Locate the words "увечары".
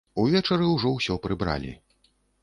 0.21-0.69